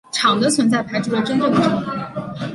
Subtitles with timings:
[0.11, 1.93] 场的存在排除了真正的真空。